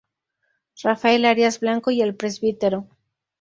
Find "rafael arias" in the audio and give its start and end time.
0.81-1.59